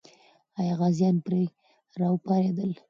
آیا 0.59 0.73
غازیان 0.81 1.15
پرې 1.25 1.41
راوپارېدل؟ 1.99 2.71